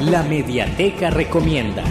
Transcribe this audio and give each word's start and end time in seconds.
La 0.00 0.22
Mediateca 0.22 1.10
Recomienda. 1.10 1.84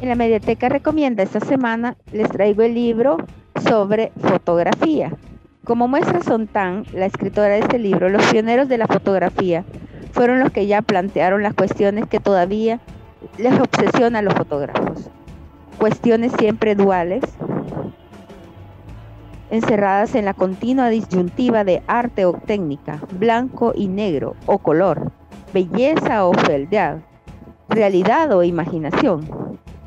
En 0.00 0.08
la 0.08 0.14
Mediateca 0.14 0.70
Recomienda 0.70 1.22
esta 1.22 1.40
semana 1.40 1.94
les 2.10 2.30
traigo 2.30 2.62
el 2.62 2.72
libro 2.72 3.18
sobre 3.68 4.12
fotografía. 4.16 5.12
Como 5.64 5.88
muestra 5.88 6.22
Sontán, 6.22 6.86
la 6.94 7.04
escritora 7.04 7.48
de 7.48 7.58
este 7.58 7.78
libro, 7.78 8.08
los 8.08 8.24
pioneros 8.28 8.70
de 8.70 8.78
la 8.78 8.86
fotografía 8.86 9.66
fueron 10.12 10.40
los 10.40 10.52
que 10.52 10.66
ya 10.66 10.80
plantearon 10.80 11.42
las 11.42 11.52
cuestiones 11.52 12.06
que 12.06 12.18
todavía 12.18 12.80
les 13.36 13.60
obsesiona 13.60 14.20
a 14.20 14.22
los 14.22 14.32
fotógrafos. 14.32 15.10
Cuestiones 15.78 16.32
siempre 16.38 16.74
duales, 16.74 17.22
encerradas 19.50 20.14
en 20.14 20.24
la 20.24 20.34
continua 20.34 20.88
disyuntiva 20.88 21.64
de 21.64 21.82
arte 21.86 22.24
o 22.24 22.32
técnica, 22.32 23.00
blanco 23.18 23.72
y 23.74 23.88
negro 23.88 24.36
o 24.46 24.58
color, 24.58 25.12
belleza 25.52 26.26
o 26.26 26.34
fealdad, 26.34 26.98
realidad 27.68 28.32
o 28.32 28.42
imaginación. 28.42 29.28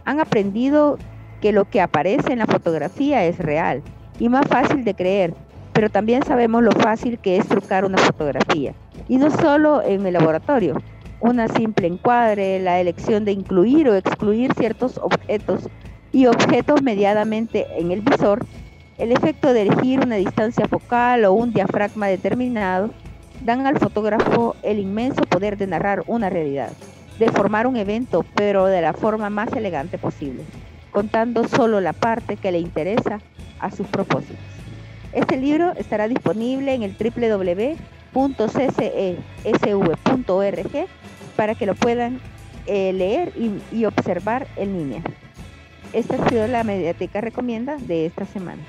Han 0.05 0.19
aprendido 0.19 0.97
que 1.41 1.51
lo 1.51 1.65
que 1.65 1.81
aparece 1.81 2.33
en 2.33 2.39
la 2.39 2.47
fotografía 2.47 3.25
es 3.25 3.37
real 3.37 3.81
y 4.19 4.29
más 4.29 4.47
fácil 4.47 4.83
de 4.83 4.93
creer, 4.93 5.33
pero 5.73 5.89
también 5.89 6.23
sabemos 6.23 6.63
lo 6.63 6.71
fácil 6.71 7.19
que 7.19 7.37
es 7.37 7.47
trucar 7.47 7.85
una 7.85 7.97
fotografía. 7.97 8.73
Y 9.07 9.17
no 9.17 9.29
solo 9.29 9.83
en 9.83 10.05
el 10.05 10.13
laboratorio, 10.13 10.81
una 11.19 11.47
simple 11.47 11.87
encuadre, 11.87 12.59
la 12.59 12.79
elección 12.79 13.25
de 13.25 13.31
incluir 13.31 13.89
o 13.89 13.95
excluir 13.95 14.53
ciertos 14.53 14.97
objetos 14.97 15.69
y 16.11 16.27
objetos 16.27 16.81
mediadamente 16.81 17.67
en 17.77 17.91
el 17.91 18.01
visor, 18.01 18.45
el 18.97 19.11
efecto 19.11 19.53
de 19.53 19.61
elegir 19.63 19.99
una 19.99 20.15
distancia 20.15 20.67
focal 20.67 21.25
o 21.25 21.33
un 21.33 21.53
diafragma 21.53 22.07
determinado, 22.07 22.89
dan 23.43 23.67
al 23.67 23.77
fotógrafo 23.77 24.55
el 24.63 24.79
inmenso 24.79 25.21
poder 25.23 25.57
de 25.57 25.67
narrar 25.67 26.03
una 26.07 26.29
realidad, 26.29 26.71
de 27.19 27.31
formar 27.31 27.67
un 27.67 27.77
evento, 27.77 28.25
pero 28.35 28.65
de 28.65 28.81
la 28.81 28.93
forma 28.93 29.29
más 29.29 29.53
elegante 29.53 29.99
posible, 29.99 30.43
contando 30.91 31.47
solo 31.47 31.79
la 31.79 31.93
parte 31.93 32.37
que 32.37 32.51
le 32.51 32.59
interesa 32.59 33.19
a 33.59 33.69
sus 33.71 33.85
propósitos. 33.87 34.37
Este 35.13 35.37
libro 35.37 35.73
estará 35.77 36.07
disponible 36.07 36.73
en 36.73 36.83
el 36.83 36.95
www.ccesv.org 36.97 38.17
para 41.35 41.55
que 41.55 41.65
lo 41.65 41.75
puedan 41.75 42.19
eh, 42.65 42.91
leer 42.93 43.31
y, 43.37 43.61
y 43.75 43.85
observar 43.85 44.47
en 44.57 44.77
línea. 44.77 45.03
Esta 45.93 46.15
ha 46.15 46.29
sido 46.29 46.47
la 46.47 46.63
Mediateca 46.63 47.21
Recomienda 47.21 47.77
de 47.77 48.05
esta 48.05 48.25
semana. 48.25 48.61